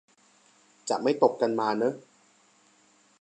[0.89, 1.93] จะไม่ตกกันมาเนอะ